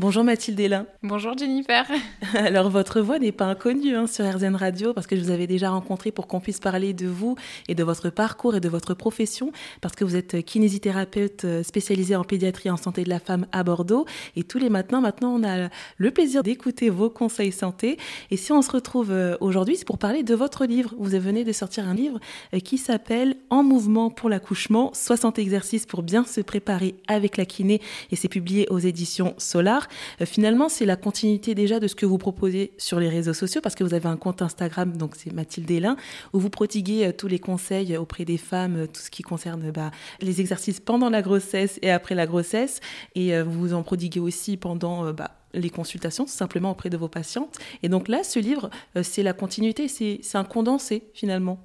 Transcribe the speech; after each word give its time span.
Bonjour 0.00 0.22
Mathilde 0.22 0.60
Hélin. 0.60 0.86
Bonjour 1.02 1.36
Jennifer. 1.36 1.84
Alors 2.34 2.70
votre 2.70 3.00
voix 3.00 3.18
n'est 3.18 3.32
pas 3.32 3.46
inconnue 3.46 3.96
hein, 3.96 4.06
sur 4.06 4.24
RZN 4.24 4.54
Radio 4.54 4.94
parce 4.94 5.08
que 5.08 5.16
je 5.16 5.22
vous 5.22 5.32
avais 5.32 5.48
déjà 5.48 5.70
rencontré 5.70 6.12
pour 6.12 6.28
qu'on 6.28 6.38
puisse 6.38 6.60
parler 6.60 6.92
de 6.92 7.08
vous 7.08 7.34
et 7.66 7.74
de 7.74 7.82
votre 7.82 8.08
parcours 8.08 8.54
et 8.54 8.60
de 8.60 8.68
votre 8.68 8.94
profession 8.94 9.50
parce 9.80 9.96
que 9.96 10.04
vous 10.04 10.14
êtes 10.14 10.44
kinésithérapeute 10.44 11.44
euh, 11.46 11.62
spécialisée 11.64 12.14
en 12.14 12.22
pédiatrie 12.22 12.68
et 12.68 12.70
en 12.70 12.76
santé 12.76 13.02
de 13.02 13.08
la 13.08 13.18
femme 13.18 13.46
à 13.50 13.64
Bordeaux 13.64 14.06
et 14.36 14.44
tous 14.44 14.58
les 14.58 14.70
matins 14.70 15.00
maintenant 15.00 15.34
on 15.34 15.42
a 15.42 15.68
le 15.96 16.10
plaisir 16.12 16.44
d'écouter 16.44 16.90
vos 16.90 17.10
conseils 17.10 17.50
santé 17.50 17.98
et 18.30 18.36
si 18.36 18.52
on 18.52 18.62
se 18.62 18.70
retrouve 18.70 19.10
euh, 19.10 19.36
aujourd'hui 19.40 19.74
c'est 19.74 19.84
pour 19.84 19.98
parler 19.98 20.22
de 20.22 20.36
votre 20.36 20.64
livre. 20.64 20.94
Vous 20.96 21.10
venez 21.18 21.42
de 21.42 21.50
sortir 21.50 21.88
un 21.88 21.94
livre 21.94 22.20
euh, 22.54 22.60
qui 22.60 22.78
s'appelle 22.78 23.34
En 23.50 23.64
mouvement 23.64 24.10
pour 24.10 24.28
l'accouchement 24.28 24.92
60 24.94 25.40
exercices 25.40 25.86
pour 25.86 26.04
bien 26.04 26.22
se 26.22 26.40
préparer 26.40 26.94
avec 27.08 27.36
la 27.36 27.46
kiné 27.46 27.80
et 28.12 28.16
c'est 28.16 28.28
publié 28.28 28.68
aux 28.70 28.78
éditions 28.78 29.34
Solar. 29.38 29.87
Euh, 30.20 30.26
finalement, 30.26 30.68
c'est 30.68 30.84
la 30.84 30.96
continuité 30.96 31.54
déjà 31.54 31.80
de 31.80 31.86
ce 31.86 31.94
que 31.94 32.06
vous 32.06 32.18
proposez 32.18 32.72
sur 32.78 33.00
les 33.00 33.08
réseaux 33.08 33.34
sociaux, 33.34 33.60
parce 33.60 33.74
que 33.74 33.84
vous 33.84 33.94
avez 33.94 34.08
un 34.08 34.16
compte 34.16 34.42
Instagram, 34.42 34.96
donc 34.96 35.14
c'est 35.16 35.32
Mathilde 35.32 35.70
Hélin, 35.70 35.96
où 36.32 36.40
vous 36.40 36.50
prodiguez 36.50 37.06
euh, 37.06 37.12
tous 37.12 37.28
les 37.28 37.38
conseils 37.38 37.96
auprès 37.96 38.24
des 38.24 38.38
femmes, 38.38 38.76
euh, 38.76 38.86
tout 38.86 39.00
ce 39.00 39.10
qui 39.10 39.22
concerne 39.22 39.70
bah, 39.70 39.90
les 40.20 40.40
exercices 40.40 40.80
pendant 40.80 41.10
la 41.10 41.22
grossesse 41.22 41.78
et 41.82 41.90
après 41.90 42.14
la 42.14 42.26
grossesse, 42.26 42.80
et 43.14 43.40
vous 43.42 43.74
en 43.74 43.82
prodiguez 43.82 44.20
aussi 44.20 44.56
pendant... 44.56 45.12
Bah, 45.12 45.32
les 45.54 45.70
consultations, 45.70 46.26
simplement 46.26 46.72
auprès 46.72 46.90
de 46.90 46.98
vos 46.98 47.08
patientes. 47.08 47.58
Et 47.82 47.88
donc 47.88 48.08
là, 48.08 48.22
ce 48.22 48.38
livre, 48.38 48.68
c'est 49.02 49.22
la 49.22 49.32
continuité, 49.32 49.88
c'est 49.88 50.20
un 50.34 50.44
condensé 50.44 51.04
finalement. 51.14 51.58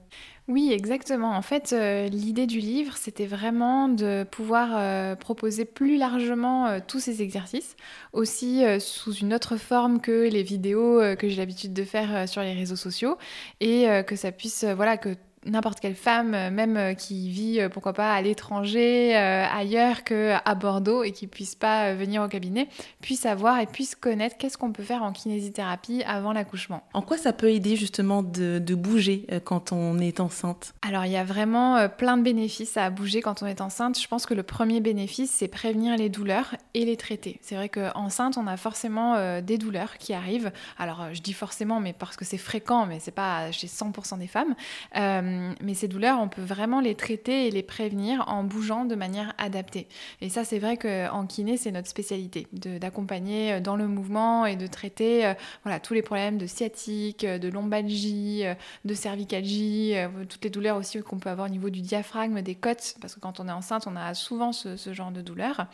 Oui, 0.50 0.74
exactement. 0.74 1.32
En 1.38 1.42
fait, 1.42 1.72
euh, 1.72 2.10
l'idée 2.10 2.48
du 2.48 2.60
livre, 2.60 2.98
c'était 2.98 3.26
vraiment 3.26 3.88
de 3.88 4.26
pouvoir 4.30 4.72
euh, 4.74 5.16
proposer 5.16 5.64
plus 5.64 5.96
largement 5.98 6.68
euh, 6.68 6.80
tous 6.86 7.00
ces 7.00 7.22
exercices, 7.22 7.78
aussi 8.12 8.62
sous 8.82 9.14
une 9.14 9.34
autre 9.34 9.56
forme 9.56 10.02
que 10.02 10.28
les 10.28 10.44
vidéos 10.44 11.00
que 11.18 11.30
j'ai 11.30 11.38
l'habitude 11.38 11.74
de 11.74 11.84
faire 11.84 12.28
sur 12.28 12.42
les 12.42 12.54
réseaux 12.54 12.76
sociaux, 12.76 13.18
et 13.62 13.88
que 14.06 14.16
ça 14.16 14.32
puisse, 14.32 14.66
voilà, 14.66 14.98
que 14.98 15.16
n'importe 15.46 15.80
quelle 15.80 15.96
femme, 15.96 16.34
euh, 16.34 16.52
même 16.52 16.78
euh, 16.78 16.94
qui 16.94 17.30
vit, 17.30 17.60
euh, 17.60 17.70
pourquoi 17.70 17.94
pas, 17.94 18.14
à 18.14 18.22
l'étranger, 18.22 19.16
ailleurs 19.16 20.04
qu'à 20.04 20.56
Bordeaux 20.56 21.04
et 21.04 21.12
qui 21.12 21.28
puisse 21.28 21.56
pas 21.56 21.94
venir 21.94 22.22
au 22.22 22.28
cabinet, 22.28 22.68
puisse 23.02 23.26
avoir 23.26 23.60
et 23.60 23.66
puisse 23.66 23.96
connaître 23.96 24.38
qu'est-ce 24.38 24.58
qu'on 24.58 24.72
peut 24.72 24.84
faire 24.84 25.04
en 25.04 25.12
kinésithérapie 25.12 26.04
avant 26.06 26.34
l'accouchement. 26.34 26.84
En 26.94 27.02
quoi 27.02 27.18
ça 27.18 27.34
peut 27.34 27.50
aider 27.50 27.76
justement 27.76 28.24
de, 28.24 28.60
bouger 28.76 29.28
quand 29.44 29.72
on 29.72 30.00
est 30.00 30.20
enceinte? 30.20 30.74
Alors 30.82 31.06
il 31.06 31.12
y 31.12 31.18
a 31.18 31.24
vraiment 31.24 31.88
plein 31.90 32.18
de 32.18 32.24
bénéfices 32.24 32.76
à 32.78 32.90
bouger 32.90 33.22
quand 33.22 33.44
on 33.44 33.46
est 33.46 33.62
enceinte. 33.62 34.00
Je 34.00 34.08
pense 34.08 34.26
que 34.26 34.34
le 34.34 34.44
premier 34.44 34.82
bénéfice, 34.82 35.32
c'est 35.32 35.48
prévenir 35.48 35.96
les 35.96 36.10
douleurs 36.10 36.56
et 36.74 36.86
les 36.86 36.98
traiter. 36.98 37.40
C'est 37.42 37.56
vrai 37.56 37.70
qu'enceinte, 37.70 38.38
on 38.38 38.48
a 38.48 38.58
forcément 38.58 39.42
des 39.42 39.58
douleurs 39.58 39.98
qui 39.98 40.14
arrivent. 40.14 40.52
Alors 40.78 41.08
je 41.14 41.22
dis 41.22 41.34
forcément, 41.34 41.80
mais 41.80 41.94
parce 41.94 42.18
que 42.18 42.26
c'est 42.26 42.38
fréquent, 42.38 42.86
mais 42.86 43.00
c'est 43.00 43.12
pas 43.12 43.52
chez 43.52 43.68
100% 43.68 44.18
des 44.18 44.28
femmes. 44.28 44.56
Euh, 44.98 45.33
mais 45.62 45.74
ces 45.74 45.88
douleurs, 45.88 46.20
on 46.20 46.28
peut 46.28 46.42
vraiment 46.42 46.80
les 46.80 46.96
traiter 46.96 47.48
et 47.48 47.52
les 47.52 47.64
prévenir 47.64 48.24
en 48.28 48.44
bougeant 48.44 48.86
de 48.86 48.96
manière 48.96 49.34
adaptée. 49.38 49.88
Et 50.22 50.30
ça, 50.30 50.44
c'est 50.44 50.60
vrai 50.60 50.78
qu'en 50.78 51.26
kiné, 51.26 51.58
c'est 51.58 51.72
notre 51.72 51.88
spécialité, 51.88 52.48
d'accompagner 52.52 53.54
euh, 53.54 53.60
dans 53.60 53.76
le 53.76 53.88
mouvement 53.88 54.46
et 54.46 54.56
de 54.56 54.68
traiter 54.68 55.26
euh, 55.26 55.34
voilà, 55.64 55.80
tous 55.80 55.94
les 55.94 56.02
problèmes 56.02 56.38
de 56.38 56.48
sciatique, 56.48 57.26
de 57.26 57.50
lombalgie, 57.50 58.44
de 58.86 58.94
cervicalgie, 58.94 59.96
toutes 60.30 60.44
les 60.44 60.50
douleurs 60.50 60.78
aussi 60.78 61.02
qu'on 61.02 61.20
peut 61.20 61.30
avoir 61.30 61.48
au 61.48 61.52
niveau 61.52 61.70
du 61.70 61.82
diaphragme, 61.82 62.42
des 62.42 62.56
côtes, 62.56 62.96
parce 63.02 63.16
que 63.16 63.20
quand 63.20 63.40
on 63.40 63.48
est 63.48 63.52
enceinte, 63.52 63.88
on 63.88 63.96
a 63.96 64.14
souvent 64.14 64.52
ce, 64.52 64.78
ce 64.78 64.94
genre 64.94 65.12
de 65.12 65.22
douleurs. 65.22 65.68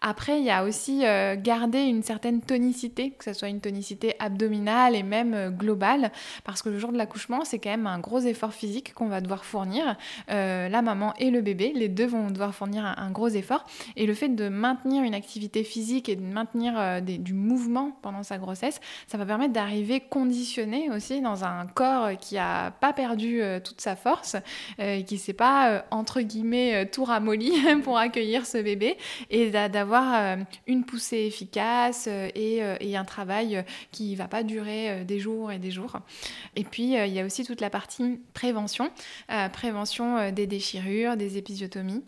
Après, 0.00 0.38
il 0.38 0.44
y 0.44 0.50
a 0.50 0.64
aussi 0.64 1.04
euh, 1.04 1.34
garder 1.36 1.82
une 1.82 2.04
certaine 2.04 2.40
tonicité, 2.40 3.10
que 3.10 3.24
ce 3.24 3.32
soit 3.32 3.48
une 3.48 3.60
tonicité 3.60 4.14
abdominale 4.20 4.94
et 4.94 5.02
même 5.02 5.34
euh, 5.34 5.50
globale, 5.50 6.12
parce 6.44 6.62
que 6.62 6.68
le 6.68 6.78
jour 6.78 6.92
de 6.92 6.96
l'accouchement, 6.96 7.44
c'est 7.44 7.58
quand 7.58 7.70
même 7.70 7.88
un 7.88 7.98
gros 7.98 8.20
effort 8.20 8.52
physique 8.52 8.94
qu'on 8.94 9.08
va 9.08 9.20
devoir 9.20 9.44
fournir. 9.44 9.96
Euh, 10.30 10.68
la 10.68 10.82
maman 10.82 11.14
et 11.18 11.30
le 11.30 11.40
bébé, 11.40 11.72
les 11.74 11.88
deux 11.88 12.06
vont 12.06 12.30
devoir 12.30 12.54
fournir 12.54 12.84
un, 12.84 13.10
gros 13.10 13.28
effort. 13.28 13.64
Et 13.96 14.06
le 14.06 14.14
fait 14.14 14.28
de 14.28 14.48
maintenir 14.48 15.02
une 15.02 15.14
activité 15.14 15.64
physique 15.64 16.08
et 16.08 16.14
de 16.14 16.22
maintenir 16.22 17.02
du 17.02 17.32
mouvement 17.32 17.96
pendant 18.02 18.22
sa 18.22 18.38
grossesse, 18.38 18.80
ça 19.06 19.16
va 19.18 19.24
permettre 19.24 19.52
d'arriver 19.52 20.00
conditionné 20.00 20.90
aussi 20.90 21.20
dans 21.20 21.44
un 21.44 21.66
corps 21.66 22.10
qui 22.20 22.34
n'a 22.34 22.70
pas 22.70 22.92
perdu 22.92 23.40
toute 23.64 23.80
sa 23.80 23.96
force, 23.96 24.36
qui 25.06 25.18
s'est 25.18 25.32
pas, 25.32 25.86
entre 25.90 26.20
guillemets, 26.20 26.86
tout 26.86 27.04
ramolli 27.04 27.52
pour 27.82 27.96
accueillir 27.96 28.46
ce 28.46 28.58
bébé, 28.58 28.98
et 29.30 29.50
d'avoir 29.50 29.87
avoir 29.88 30.14
euh, 30.14 30.36
une 30.66 30.84
poussée 30.84 31.16
efficace 31.16 32.06
euh, 32.08 32.28
euh, 32.36 32.76
et, 32.80 32.96
un 32.96 33.04
travail 33.04 33.64
qui 33.92 34.16
va 34.16 34.28
pas 34.28 34.42
durer 34.42 35.04
des 35.04 35.20
jours 35.20 35.52
et 35.52 35.58
des 35.58 35.70
jours. 35.70 35.98
Et 36.56 36.64
puis, 36.64 36.94
il 36.94 37.12
y 37.12 37.20
a 37.20 37.24
aussi 37.24 37.44
toute 37.44 37.60
la 37.60 37.70
partie 37.70 38.18
prévention, 38.34 38.90
prévention 39.52 40.32
des 40.32 40.48
déchirures, 40.48 41.16
des 41.16 41.38
épisiotomies, 41.38 42.02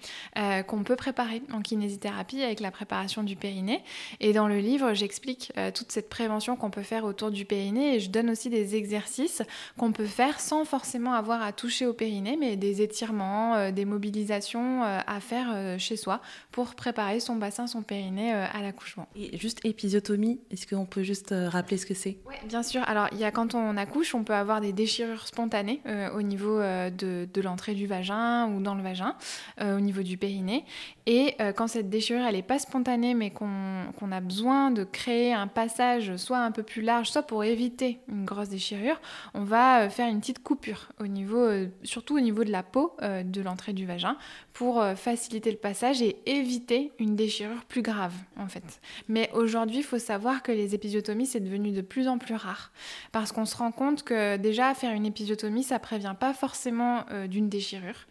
qu'on 0.66 0.82
peut 0.82 0.96
préparer 0.96 1.42
en 1.52 1.60
kinésithérapie 1.60 2.42
avec 2.42 2.58
la 2.58 2.72
préparation 2.72 3.22
du 3.22 3.36
périnée. 3.36 3.84
Et 4.19 4.32
dans 4.32 4.48
le 4.48 4.58
livre, 4.58 4.94
j'explique 4.94 5.52
toute 5.74 5.92
cette 5.92 6.08
prévention 6.08 6.56
qu'on 6.56 6.70
peut 6.70 6.82
faire 6.82 7.04
autour 7.04 7.30
du 7.30 7.44
périnée 7.44 7.94
et 7.94 8.00
je 8.00 8.10
donne 8.10 8.30
aussi 8.30 8.50
des 8.50 8.74
exercices 8.74 9.42
qu'on 9.76 9.92
peut 9.92 10.06
faire 10.06 10.40
sans 10.40 10.64
forcément 10.64 11.12
avoir 11.12 11.42
à 11.42 11.52
toucher 11.52 11.86
au 11.86 11.92
périnée, 11.92 12.36
mais 12.36 12.56
des 12.56 12.82
étirements, 12.82 13.70
des 13.70 13.84
mobilisations 13.84 14.82
à 14.82 15.20
faire 15.20 15.78
chez 15.78 15.96
soi 15.96 16.20
pour 16.50 16.74
préparer 16.74 17.20
son 17.20 17.36
bassin 17.36 17.66
son 17.70 17.82
périnée 17.82 18.34
euh, 18.34 18.44
à 18.53 18.62
l'accouchement. 18.62 19.08
Et 19.16 19.36
juste 19.38 19.64
épisiotomie, 19.64 20.41
est-ce 20.50 20.66
qu'on 20.66 20.86
peut 20.86 21.03
juste 21.03 21.32
euh, 21.32 21.48
rappeler 21.48 21.76
ce 21.76 21.86
que 21.86 21.94
c'est? 21.94 22.19
Oui, 22.26 22.34
bien 22.44 22.62
sûr. 22.62 22.82
Alors, 22.86 23.08
il 23.12 23.19
y 23.19 23.25
a 23.25 23.31
quand 23.31 23.54
on 23.54 23.76
accouche, 23.76 24.14
on 24.14 24.25
peut 24.25 24.34
avoir 24.34 24.60
des 24.60 24.72
déchirures 24.72 25.26
spontanées 25.26 25.81
euh, 25.86 26.10
au 26.12 26.22
niveau 26.22 26.58
de, 26.60 27.28
de 27.32 27.41
l'entrée 27.41 27.75
du 27.75 27.86
vagin 27.86 28.48
ou 28.48 28.60
dans 28.60 28.75
le 28.75 28.82
vagin, 28.82 29.14
au 29.60 29.81
niveau 29.81 30.03
du 30.03 30.16
périnée. 30.16 30.64
Et 31.06 31.36
quand 31.56 31.69
cette 31.69 31.88
déchirure, 31.88 32.25
elle 32.26 32.34
n'est 32.34 32.42
pas 32.42 32.58
spontanée, 32.58 33.14
mais 33.14 33.31
qu'on 33.31 34.12
a 34.12 34.20
besoin 34.20 34.70
de 34.70 34.84
créer 34.84 35.32
un 35.32 35.47
passage 35.47 36.16
soit 36.16 36.38
un 36.38 36.50
peu 36.50 36.62
plus 36.62 36.82
large, 36.82 37.10
soit 37.10 37.22
pour 37.22 37.44
éviter 37.44 38.00
une 38.08 38.25
grosse 38.25 38.48
déchirure, 38.48 39.00
on 39.34 39.44
va 39.44 39.88
faire 39.88 40.08
une 40.08 40.20
petite 40.20 40.42
coupure 40.42 40.88
au 41.00 41.06
niveau, 41.06 41.48
surtout 41.82 42.16
au 42.16 42.20
niveau 42.20 42.44
de 42.44 42.50
la 42.50 42.62
peau 42.62 42.97
de 43.00 43.41
l'entrée 43.41 43.72
du 43.72 43.87
vagin, 43.87 44.16
pour 44.52 44.84
faciliter 44.97 45.50
le 45.50 45.56
passage 45.56 46.02
et 46.02 46.16
éviter 46.26 46.92
une 46.98 47.16
déchirure 47.16 47.59
plus 47.65 47.82
grave 47.82 48.15
en 48.37 48.47
fait. 48.47 48.81
Mais 49.09 49.31
aujourd'hui, 49.32 49.78
il 49.78 49.84
faut 49.84 49.98
savoir 49.98 50.43
que 50.43 50.53
les 50.53 50.75
épisiotomies, 50.75 51.26
c'est 51.26 51.41
devenu 51.41 51.72
de 51.72 51.81
plus 51.81 52.09
en 52.09 52.19
plus 52.19 52.34
rare. 52.34 52.72
Parce 53.12 53.32
qu'on 53.32 53.44
se 53.44 53.56
rend 53.56 53.72
compte 53.72 54.03
que 54.03 54.37
déjà, 54.37 54.75
faire 54.75 54.93
une 54.93 55.06
épisiotomie, 55.06 55.62
ça 55.62 55.78
prévient 55.78 56.15
pas 56.19 56.32
forcément 56.32 57.04
euh, 57.10 57.26
d'une 57.26 57.49
déchirure. 57.49 58.06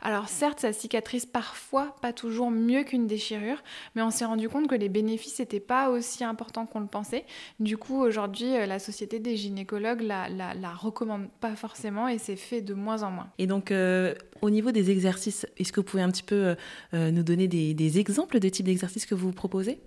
Alors 0.00 0.28
certes, 0.28 0.60
ça 0.60 0.72
cicatrise 0.72 1.26
parfois 1.26 1.96
pas 2.02 2.12
toujours 2.12 2.50
mieux 2.50 2.82
qu'une 2.82 3.06
déchirure, 3.06 3.62
mais 3.94 4.02
on 4.02 4.10
s'est 4.10 4.24
rendu 4.24 4.48
compte 4.48 4.68
que 4.68 4.74
les 4.74 4.88
bénéfices 4.88 5.38
n'étaient 5.38 5.60
pas 5.60 5.90
aussi 5.90 6.24
importants 6.24 6.66
qu'on 6.66 6.80
le 6.80 6.86
pensait. 6.86 7.24
Du 7.60 7.76
coup, 7.76 8.00
aujourd'hui, 8.00 8.56
euh, 8.56 8.66
la 8.66 8.78
Société 8.78 9.18
des 9.18 9.36
gynécologues 9.36 10.02
la, 10.02 10.28
la, 10.28 10.74
recommande 10.74 11.28
pas 11.40 11.56
forcément 11.56 12.08
et 12.08 12.18
c'est 12.18 12.36
fait 12.36 12.60
de 12.60 12.74
moins 12.74 13.02
en 13.02 13.10
moins. 13.10 13.28
Et 13.38 13.46
donc, 13.46 13.70
euh, 13.70 14.14
au 14.42 14.50
niveau 14.50 14.70
des 14.72 14.90
exercices, 14.90 15.46
est-ce 15.56 15.72
que 15.72 15.80
vous 15.80 15.86
pouvez 15.86 16.02
un 16.02 16.10
petit 16.10 16.22
peu 16.22 16.54
nous 16.92 17.22
donner 17.22 17.48
des, 17.48 17.74
des 17.74 17.98
exemples 17.98 18.40
de 18.40 18.48
types 18.48 18.66
d'exercices 18.66 19.06
que 19.06 19.14
vous 19.14 19.32
proposez? 19.32 19.78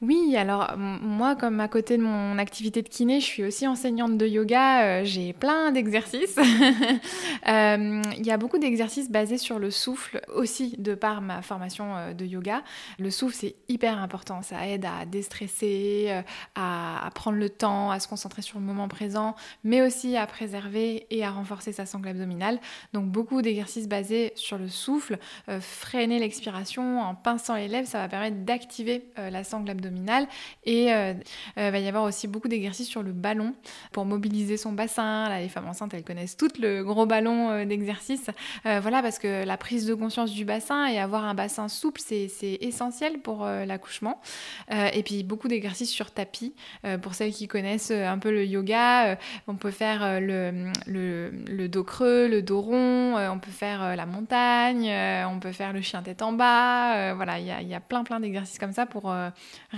Oui, 0.00 0.36
alors 0.36 0.76
moi, 0.78 1.34
comme 1.34 1.58
à 1.58 1.66
côté 1.66 1.96
de 1.96 2.02
mon 2.04 2.38
activité 2.38 2.82
de 2.82 2.88
kiné, 2.88 3.18
je 3.18 3.24
suis 3.24 3.42
aussi 3.42 3.66
enseignante 3.66 4.16
de 4.16 4.28
yoga, 4.28 4.84
euh, 4.84 5.04
j'ai 5.04 5.32
plein 5.32 5.72
d'exercices. 5.72 6.38
Euh, 7.46 8.02
il 8.18 8.26
y 8.26 8.30
a 8.30 8.36
beaucoup 8.36 8.58
d'exercices 8.58 9.10
basés 9.10 9.38
sur 9.38 9.58
le 9.58 9.70
souffle 9.70 10.20
aussi, 10.34 10.74
de 10.76 10.94
par 10.94 11.22
ma 11.22 11.40
formation 11.40 11.96
euh, 11.96 12.12
de 12.12 12.26
yoga. 12.26 12.62
Le 12.98 13.10
souffle, 13.10 13.34
c'est 13.34 13.54
hyper 13.68 13.98
important, 13.98 14.42
ça 14.42 14.66
aide 14.66 14.84
à 14.84 15.06
déstresser, 15.06 16.12
à, 16.54 17.08
prendre 17.14 17.38
le 17.38 17.48
temps, 17.48 17.90
à 17.90 18.00
se 18.00 18.08
concentrer 18.08 18.42
sur 18.42 18.58
le 18.58 18.66
moment 18.66 18.88
présent, 18.88 19.34
mais 19.64 19.80
aussi 19.80 20.16
à 20.16 20.26
préserver 20.26 21.06
et 21.10 21.24
à 21.24 21.30
renforcer 21.30 21.72
sa 21.72 21.86
sangle 21.86 22.08
abdominale. 22.08 22.60
Donc 22.92 23.06
beaucoup 23.06 23.40
d'exercices 23.40 23.88
basés 23.88 24.32
sur 24.34 24.58
le 24.58 24.68
souffle, 24.68 25.18
freiner 25.60 26.18
l'expiration 26.18 27.00
en 27.00 27.14
pinçant 27.14 27.54
les 27.54 27.68
lèvres, 27.68 27.88
ça 27.88 27.98
va 27.98 28.08
permettre 28.08 28.44
d'activer 28.44 29.04
la 29.16 29.44
sangle 29.44 29.70
abdominale 29.70 29.87
et 30.64 30.84
il 30.84 30.90
euh, 30.90 31.14
euh, 31.58 31.70
va 31.70 31.78
y 31.78 31.88
avoir 31.88 32.04
aussi 32.04 32.28
beaucoup 32.28 32.48
d'exercices 32.48 32.88
sur 32.88 33.02
le 33.02 33.12
ballon 33.12 33.54
pour 33.92 34.04
mobiliser 34.04 34.56
son 34.56 34.72
bassin. 34.72 35.28
Les 35.38 35.48
femmes 35.48 35.68
enceintes, 35.68 35.94
elles 35.94 36.04
connaissent 36.04 36.36
tout 36.36 36.50
le 36.60 36.82
gros 36.82 37.06
ballon 37.06 37.50
euh, 37.50 37.64
d'exercice. 37.64 38.30
voilà, 38.64 39.02
parce 39.02 39.18
que 39.18 39.44
la 39.44 39.56
prise 39.56 39.86
de 39.86 39.94
conscience 39.94 40.32
du 40.32 40.44
bassin 40.44 40.86
et 40.86 40.98
avoir 40.98 41.24
un 41.24 41.34
bassin 41.34 41.68
souple, 41.68 42.00
c'est 42.00 42.28
essentiel 42.60 43.18
pour 43.20 43.44
l'accouchement. 43.44 44.20
et 44.70 45.02
puis 45.02 45.22
beaucoup 45.22 45.48
d'exercices 45.48 45.90
sur 45.90 46.10
tapis. 46.10 46.54
pour 47.02 47.14
celles 47.14 47.32
qui 47.32 47.48
connaissent 47.48 47.90
un 47.90 48.18
peu 48.18 48.30
le 48.30 48.44
yoga, 48.44 49.18
on 49.46 49.56
peut 49.56 49.70
faire 49.70 50.20
le, 50.20 50.70
le, 50.86 51.68
dos 51.68 51.84
creux, 51.84 52.28
le 52.28 52.42
dos 52.42 52.60
rond, 52.60 53.16
on 53.16 53.38
peut 53.38 53.50
faire 53.50 53.96
la 53.96 54.06
montagne, 54.06 54.90
on 55.26 55.38
peut 55.40 55.52
faire 55.52 55.72
le 55.72 55.80
chien 55.80 56.02
tête 56.02 56.22
en 56.22 56.32
bas. 56.32 57.14
voilà, 57.14 57.38
il 57.38 57.46
y 57.46 57.50
a, 57.50 57.62
y 57.62 57.74
a, 57.74 57.80
plein 57.80 58.04
plein 58.04 58.20
d'exercices 58.20 58.58
comme 58.58 58.72
ça 58.72 58.86
pour 58.86 59.12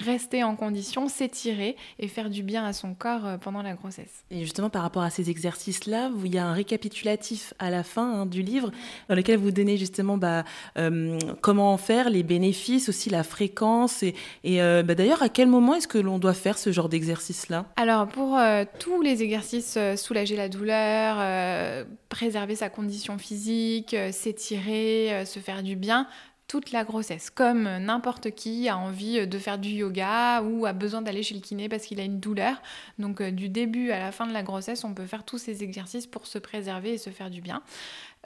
rester 0.00 0.42
en 0.42 0.56
condition, 0.56 1.08
s'étirer 1.08 1.76
et 1.98 2.08
faire 2.08 2.30
du 2.30 2.42
bien 2.42 2.64
à 2.64 2.72
son 2.72 2.94
corps 2.94 3.26
euh, 3.26 3.36
pendant 3.36 3.62
la 3.62 3.74
grossesse. 3.74 4.24
Et 4.30 4.40
justement, 4.40 4.70
par 4.70 4.82
rapport 4.82 5.02
à 5.02 5.10
ces 5.10 5.30
exercices-là, 5.30 6.10
il 6.24 6.34
y 6.34 6.38
a 6.38 6.46
un 6.46 6.52
récapitulatif 6.52 7.54
à 7.58 7.70
la 7.70 7.82
fin 7.82 8.22
hein, 8.22 8.26
du 8.26 8.42
livre 8.42 8.70
dans 9.08 9.14
lequel 9.14 9.38
vous 9.38 9.50
donnez 9.50 9.76
justement 9.76 10.16
bah, 10.16 10.44
euh, 10.78 11.18
comment 11.40 11.72
en 11.72 11.76
faire, 11.76 12.10
les 12.10 12.22
bénéfices, 12.22 12.88
aussi 12.88 13.10
la 13.10 13.22
fréquence. 13.22 14.02
Et, 14.02 14.14
et 14.44 14.62
euh, 14.62 14.82
bah, 14.82 14.94
d'ailleurs, 14.94 15.22
à 15.22 15.28
quel 15.28 15.48
moment 15.48 15.74
est-ce 15.74 15.88
que 15.88 15.98
l'on 15.98 16.18
doit 16.18 16.34
faire 16.34 16.58
ce 16.58 16.72
genre 16.72 16.88
d'exercice-là? 16.88 17.66
Alors, 17.76 18.08
pour 18.08 18.38
tous 18.78 19.02
les 19.02 19.22
exercices, 19.22 19.78
soulager 19.96 20.36
la 20.36 20.48
douleur, 20.48 21.86
préserver 22.08 22.56
sa 22.56 22.68
condition 22.68 23.18
physique, 23.18 23.96
s'étirer, 24.12 25.24
se 25.24 25.38
faire 25.38 25.62
du 25.62 25.76
bien, 25.76 26.06
toute 26.50 26.72
la 26.72 26.82
grossesse, 26.82 27.30
comme 27.30 27.62
n'importe 27.78 28.32
qui 28.32 28.68
a 28.68 28.76
envie 28.76 29.24
de 29.24 29.38
faire 29.38 29.56
du 29.56 29.68
yoga 29.68 30.42
ou 30.42 30.66
a 30.66 30.72
besoin 30.72 31.00
d'aller 31.00 31.22
chez 31.22 31.36
le 31.36 31.40
kiné 31.40 31.68
parce 31.68 31.84
qu'il 31.84 32.00
a 32.00 32.02
une 32.02 32.18
douleur. 32.18 32.60
Donc 32.98 33.20
euh, 33.20 33.30
du 33.30 33.48
début 33.48 33.92
à 33.92 34.00
la 34.00 34.10
fin 34.10 34.26
de 34.26 34.32
la 34.32 34.42
grossesse, 34.42 34.82
on 34.82 34.92
peut 34.92 35.06
faire 35.06 35.22
tous 35.22 35.38
ces 35.38 35.62
exercices 35.62 36.08
pour 36.08 36.26
se 36.26 36.38
préserver 36.40 36.94
et 36.94 36.98
se 36.98 37.10
faire 37.10 37.30
du 37.30 37.40
bien. 37.40 37.62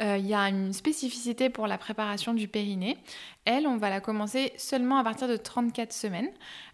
Euh, 0.00 0.17
il 0.17 0.26
y 0.26 0.32
a 0.32 0.49
une 0.49 0.73
spécificité 0.73 1.50
pour 1.50 1.67
la 1.67 1.76
préparation 1.76 2.32
du 2.32 2.49
périnée. 2.49 2.97
Elle, 3.44 3.67
on 3.67 3.76
va 3.76 3.91
la 3.91 4.00
commencer 4.00 4.55
seulement 4.56 4.97
à 4.97 5.05
partir 5.05 5.29
de 5.29 5.37
34 5.37 5.93
semaines 5.93 6.31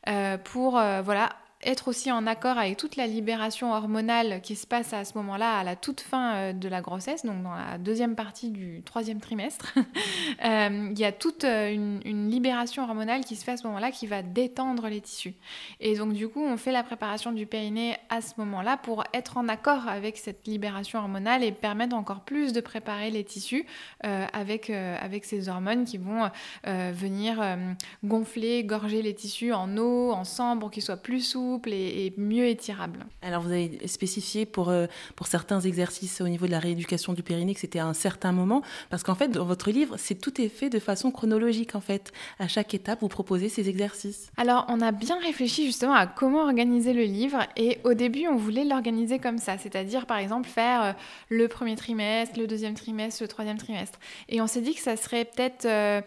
euh, 0.09 0.39
pour 0.39 0.75
voilà 1.03 1.31
être 1.63 1.89
aussi 1.89 2.11
en 2.11 2.27
accord 2.27 2.57
avec 2.57 2.79
toute 2.79 2.97
la 2.97 3.07
libération 3.07 3.73
hormonale 3.73 4.41
qui 4.43 4.57
se 4.57 4.67
passe 4.67 4.95
à 4.95 5.05
ce 5.05 5.17
moment-là, 5.19 5.59
à 5.59 5.65
la 5.65 5.77
toute 5.77 6.01
fin 6.01 6.35
euh, 6.35 6.53
de 6.55 6.69
la 6.69 6.81
grossesse, 6.81 7.25
donc 7.25 7.43
dans 7.43 7.55
la 7.55 7.77
deuxième 7.77 8.15
partie 8.15 8.51
du 8.51 8.83
troisième 8.83 9.21
trimestre, 9.21 9.75
euh, 10.45 10.89
il 10.91 10.99
y 10.99 11.05
a 11.05 11.13
toute 11.13 11.45
euh, 11.45 11.71
une, 11.71 12.31
libération 12.31 12.85
hormonale 12.85 13.25
qui 13.25 13.37
se 13.37 13.45
fait 13.45 13.53
à 13.53 13.57
ce 13.57 13.67
moment-là 13.67 13.91
qui 13.91 14.07
va 14.07 14.23
détendre 14.23 14.89
les 14.89 15.01
tissus. 15.01 15.35
Et 15.81 15.97
donc 15.97 16.13
du 16.13 16.29
coup, 16.29 16.43
on 16.43 16.57
fait 16.57 16.73
la 16.73 16.83
préparation 16.83 17.33
du 17.33 17.45
périnée 17.45 17.97
à 18.09 18.21
ce 18.21 18.35
moment-là 18.39 18.77
pour 18.77 19.05
être 19.13 19.37
en 19.37 19.49
accord 19.49 19.89
avec 19.89 20.17
cette 20.17 20.47
libération 20.47 21.01
hormonale 21.01 21.43
et 21.43 21.53
permettre 21.53 21.97
encore 21.97 22.21
plus 22.21 22.53
de 22.53 22.61
préparer 22.61 23.11
les 23.11 23.25
tissus 23.25 23.67
avec, 24.03 24.71
avec 24.71 25.25
ces 25.25 25.49
hormones 25.49 25.85
qui 25.85 25.99
vont 25.99 26.31
venir 26.65 27.59
gonfler, 28.05 28.65
gorger 28.65 29.03
les 29.03 29.15
tissus 29.15 29.53
en 29.53 29.77
eau, 29.77 30.13
en 30.13 30.25
sang 30.25 30.59
pour 30.59 30.71
qu'ils 30.71 30.83
soient 30.83 30.97
plus 30.97 31.21
souples 31.21 31.50
et, 31.67 32.13
mieux 32.17 32.47
étirable. 32.47 33.07
Alors 33.23 33.43
vous 33.43 33.51
avez 33.51 33.87
spécifié 33.87 34.47
pour, 34.47 34.69
euh, 34.69 34.87
pour 35.17 35.27
certains 35.27 35.61
exercices 35.61 36.21
au 36.21 36.29
niveau 36.29 36.47
de 36.47 36.51
la 36.51 36.59
rééducation 36.59 37.13
du 37.13 37.23
périnée 37.23 37.55
que 37.55 37.61
c'était 37.61 37.79
à 37.79 37.87
un 37.87 37.95
certain 37.95 38.33
moment, 38.33 38.63
parce 38.91 39.03
qu'en 39.03 39.15
fait 39.15 39.29
dans 39.29 39.45
votre 39.45 39.71
livre 39.71 39.97
c'est 39.99 40.15
tout 40.15 40.41
est 40.41 40.49
fait 40.49 40.71
de 40.71 40.79
façon 40.79 41.11
chronologique 41.11 41.75
en 41.75 41.81
fait. 41.81 42.13
À 42.39 42.49
chaque 42.49 42.75
étape 42.75 43.01
vous 43.01 43.09
proposez 43.09 43.49
ces 43.49 43.69
exercices. 43.69 44.31
Alors 44.37 44.67
on 44.69 44.81
a 44.81 44.93
bien 44.93 45.19
réfléchi 45.21 45.67
justement 45.67 45.95
à 45.95 46.07
comment 46.07 46.43
organiser 46.43 46.93
le 46.93 47.03
livre 47.03 47.39
et 47.57 47.79
au 47.85 47.95
début 47.95 48.27
on 48.29 48.37
voulait 48.37 48.65
l'organiser 48.65 49.19
comme 49.19 49.39
ça, 49.39 49.59
c'est-à-dire 49.59 50.07
par 50.07 50.19
exemple 50.19 50.49
faire 50.49 50.83
euh, 50.83 50.93
le 51.29 51.49
premier 51.49 51.77
trimestre, 51.77 52.39
le 52.39 52.47
deuxième 52.47 52.75
trimestre, 52.75 53.23
le 53.23 53.29
troisième 53.29 53.59
trimestre. 53.59 53.99
Et 54.29 54.41
on 54.41 54.47
s'est 54.47 54.61
dit 54.61 54.75
que 54.75 54.81
ça 54.81 54.97
serait 54.97 55.25
peut-être 55.25 55.67
euh, 55.67 56.01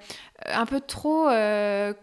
un 0.46 0.66
peu 0.66 0.82
trop 0.82 1.28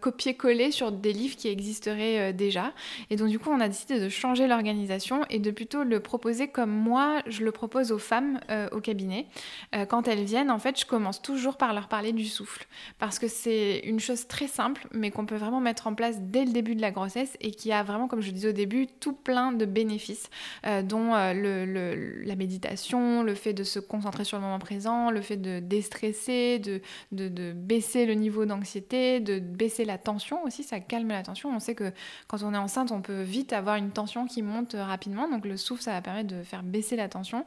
copier-coller 0.01 0.71
sur 0.71 0.91
des 0.91 1.13
livres 1.13 1.35
qui 1.35 1.47
existeraient 1.47 2.33
déjà. 2.33 2.73
Et 3.09 3.15
donc 3.15 3.30
du 3.31 3.39
coup, 3.39 3.49
on 3.49 3.61
a 3.61 3.67
décidé 3.69 3.99
de 3.99 4.09
changer 4.09 4.45
l'organisation 4.45 5.25
et 5.29 5.39
de 5.39 5.51
plutôt 5.51 5.83
le 5.83 6.01
proposer 6.01 6.49
comme 6.49 6.69
moi, 6.71 7.21
je 7.27 7.43
le 7.43 7.51
propose 7.51 7.91
aux 7.93 7.97
femmes 7.97 8.39
euh, 8.49 8.67
au 8.73 8.81
cabinet. 8.81 9.25
Euh, 9.73 9.85
quand 9.85 10.07
elles 10.09 10.25
viennent, 10.25 10.51
en 10.51 10.59
fait, 10.59 10.77
je 10.77 10.85
commence 10.85 11.21
toujours 11.21 11.55
par 11.55 11.73
leur 11.73 11.87
parler 11.87 12.11
du 12.11 12.25
souffle. 12.25 12.67
Parce 12.99 13.19
que 13.19 13.29
c'est 13.29 13.79
une 13.85 14.01
chose 14.01 14.27
très 14.27 14.47
simple, 14.47 14.85
mais 14.91 15.11
qu'on 15.11 15.25
peut 15.25 15.37
vraiment 15.37 15.61
mettre 15.61 15.87
en 15.87 15.95
place 15.95 16.17
dès 16.19 16.43
le 16.43 16.51
début 16.51 16.75
de 16.75 16.81
la 16.81 16.91
grossesse 16.91 17.37
et 17.39 17.51
qui 17.51 17.71
a 17.71 17.83
vraiment, 17.83 18.09
comme 18.09 18.21
je 18.21 18.31
disais 18.31 18.49
au 18.49 18.53
début, 18.53 18.87
tout 18.87 19.13
plein 19.13 19.53
de 19.53 19.63
bénéfices, 19.65 20.29
euh, 20.65 20.81
dont 20.81 21.13
la 21.13 22.35
méditation, 22.35 23.23
le 23.23 23.33
fait 23.33 23.53
de 23.53 23.63
se 23.63 23.79
concentrer 23.79 24.25
sur 24.25 24.37
le 24.37 24.43
moment 24.43 24.59
présent, 24.59 25.09
le 25.09 25.21
fait 25.21 25.37
de 25.37 25.59
déstresser, 25.59 26.59
de, 26.59 26.81
de 27.11 27.53
baisser 27.53 28.05
le 28.05 28.13
niveau 28.13 28.45
d'anxiété, 28.45 29.21
de 29.21 29.39
baisser 29.39 29.85
la 29.85 29.97
tension 29.97 30.43
aussi, 30.43 30.63
ça 30.63 30.81
calme 30.81 31.07
la 31.07 31.23
tension. 31.23 31.49
On 31.49 31.59
sait 31.59 31.75
que 31.75 31.91
quand 32.27 32.43
on 32.43 32.53
est 32.53 32.57
enceinte, 32.57 32.91
on 32.91 33.01
peut 33.01 33.20
vite 33.21 33.53
avoir 33.53 33.75
une 33.75 33.91
tension 33.91 34.25
qui 34.25 34.41
monte 34.41 34.75
rapidement. 34.77 35.29
Donc 35.29 35.45
le 35.45 35.57
souffle, 35.57 35.81
ça 35.81 35.91
va 35.91 36.01
permettre 36.01 36.35
de 36.35 36.43
faire 36.43 36.63
baisser 36.63 36.95
la 36.95 37.09
tension. 37.09 37.45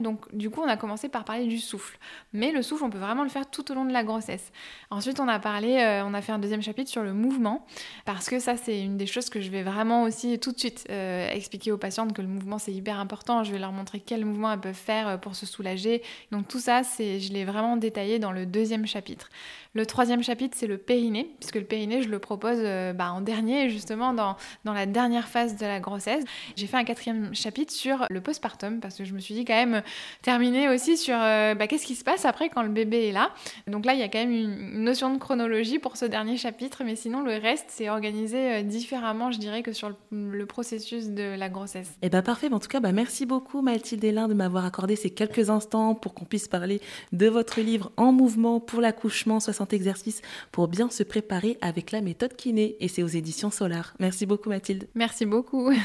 Donc 0.00 0.34
du 0.34 0.50
coup, 0.50 0.60
on 0.62 0.68
a 0.68 0.76
commencé 0.76 1.08
par 1.08 1.24
parler 1.24 1.46
du 1.46 1.58
souffle. 1.58 1.98
Mais 2.32 2.52
le 2.52 2.62
souffle, 2.62 2.84
on 2.84 2.90
peut 2.90 2.98
vraiment 2.98 3.22
le 3.22 3.28
faire 3.28 3.48
tout 3.48 3.70
au 3.70 3.74
long 3.74 3.84
de 3.84 3.92
la 3.92 4.04
grossesse. 4.04 4.52
Ensuite, 4.90 5.20
on 5.20 5.28
a 5.28 5.38
parlé, 5.38 5.78
euh, 5.78 6.04
on 6.04 6.14
a 6.14 6.22
fait 6.22 6.32
un 6.32 6.38
deuxième 6.38 6.62
chapitre 6.62 6.90
sur 6.90 7.02
le 7.02 7.12
mouvement, 7.12 7.66
parce 8.04 8.28
que 8.28 8.38
ça, 8.38 8.56
c'est 8.56 8.80
une 8.80 8.96
des 8.96 9.06
choses 9.06 9.30
que 9.30 9.40
je 9.40 9.50
vais 9.50 9.62
vraiment 9.62 10.04
aussi 10.04 10.38
tout 10.38 10.52
de 10.52 10.58
suite 10.58 10.86
euh, 10.90 11.28
expliquer 11.30 11.72
aux 11.72 11.78
patientes 11.78 12.12
que 12.12 12.22
le 12.22 12.28
mouvement, 12.28 12.58
c'est 12.58 12.72
hyper 12.72 12.98
important. 12.98 13.44
Je 13.44 13.52
vais 13.52 13.58
leur 13.58 13.72
montrer 13.72 14.00
quels 14.00 14.24
mouvements 14.24 14.52
elles 14.52 14.60
peuvent 14.60 14.74
faire 14.74 15.08
euh, 15.08 15.16
pour 15.16 15.34
se 15.36 15.46
soulager. 15.46 16.02
Donc 16.32 16.48
tout 16.48 16.60
ça, 16.60 16.82
c'est, 16.82 17.20
je 17.20 17.32
l'ai 17.32 17.44
vraiment 17.44 17.76
détaillé 17.76 18.18
dans 18.18 18.32
le 18.32 18.46
deuxième 18.46 18.86
chapitre. 18.86 19.28
Le 19.74 19.86
troisième 19.86 20.22
chapitre, 20.22 20.56
c'est 20.58 20.66
le 20.66 20.78
périnée, 20.78 21.34
puisque 21.38 21.56
le 21.56 21.64
périnée, 21.64 22.02
je 22.02 22.08
le 22.08 22.18
propose 22.18 22.58
bah, 22.94 23.12
en 23.12 23.20
dernier, 23.20 23.70
justement, 23.70 24.12
dans, 24.12 24.36
dans 24.64 24.72
la 24.72 24.86
dernière 24.86 25.28
phase 25.28 25.56
de 25.56 25.66
la 25.66 25.80
grossesse. 25.80 26.24
J'ai 26.56 26.66
fait 26.66 26.76
un 26.76 26.84
quatrième 26.84 27.34
chapitre 27.34 27.72
sur 27.72 28.06
le 28.10 28.20
postpartum 28.20 28.80
parce 28.80 28.96
que 28.96 29.04
je 29.04 29.14
me 29.14 29.20
suis 29.20 29.34
dit 29.34 29.44
quand 29.44 29.54
même 29.54 29.82
terminer 30.22 30.68
aussi 30.68 30.96
sur 30.96 31.16
euh, 31.18 31.54
bah, 31.54 31.66
qu'est-ce 31.66 31.86
qui 31.86 31.94
se 31.94 32.04
passe 32.04 32.24
après 32.24 32.48
quand 32.48 32.62
le 32.62 32.68
bébé 32.68 33.08
est 33.08 33.12
là. 33.12 33.30
Donc 33.66 33.84
là, 33.84 33.94
il 33.94 34.00
y 34.00 34.02
a 34.02 34.08
quand 34.08 34.18
même 34.18 34.32
une 34.32 34.84
notion 34.84 35.12
de 35.12 35.18
chronologie 35.18 35.78
pour 35.78 35.96
ce 35.96 36.04
dernier 36.04 36.36
chapitre, 36.36 36.82
mais 36.84 36.96
sinon 36.96 37.22
le 37.22 37.32
reste, 37.32 37.66
c'est 37.68 37.88
organisé 37.88 38.52
euh, 38.52 38.62
différemment, 38.62 39.30
je 39.30 39.38
dirais, 39.38 39.62
que 39.62 39.72
sur 39.72 39.92
le, 40.10 40.46
processus 40.50 41.10
de 41.10 41.36
la 41.36 41.48
grossesse. 41.48 41.90
Et 42.02 42.06
eh 42.06 42.08
bah 42.08 42.22
parfait, 42.22 42.52
en 42.52 42.58
tout 42.58 42.66
cas, 42.66 42.80
bah, 42.80 42.90
merci 42.90 43.24
beaucoup 43.24 43.62
Mathilde 43.62 44.02
Hélin 44.02 44.26
de 44.26 44.34
m'avoir 44.34 44.64
accordé 44.64 44.96
ces 44.96 45.10
quelques 45.10 45.48
instants 45.48 45.94
pour 45.94 46.12
qu'on 46.12 46.24
puisse 46.24 46.48
parler 46.48 46.80
de 47.12 47.28
votre 47.28 47.60
livre 47.60 47.92
En 47.96 48.10
mouvement 48.10 48.58
pour 48.58 48.80
l'accouchement, 48.80 49.38
60 49.60 49.72
exercices 49.74 50.22
pour 50.52 50.68
bien 50.68 50.88
se 50.90 51.02
préparer 51.02 51.58
avec 51.60 51.92
la 51.92 52.00
méthode 52.00 52.34
kiné 52.34 52.76
et 52.80 52.88
c'est 52.88 53.02
aux 53.02 53.08
éditions 53.08 53.50
Solar. 53.50 53.94
Merci 54.00 54.24
beaucoup 54.26 54.48
Mathilde. 54.48 54.88
Merci 54.94 55.26
beaucoup. 55.26 55.70